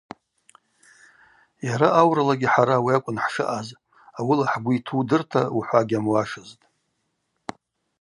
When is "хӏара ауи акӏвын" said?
2.53-3.17